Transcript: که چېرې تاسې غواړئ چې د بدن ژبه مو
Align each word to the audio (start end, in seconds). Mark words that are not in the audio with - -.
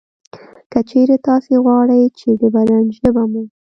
که 0.71 0.79
چېرې 0.89 1.15
تاسې 1.27 1.53
غواړئ 1.63 2.03
چې 2.19 2.29
د 2.41 2.43
بدن 2.55 2.83
ژبه 2.97 3.23
مو 3.31 3.43